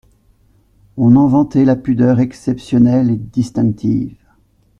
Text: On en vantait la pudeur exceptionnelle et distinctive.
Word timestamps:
On 0.97 1.15
en 1.15 1.27
vantait 1.27 1.63
la 1.63 1.75
pudeur 1.75 2.19
exceptionnelle 2.19 3.11
et 3.11 3.17
distinctive. 3.17 4.17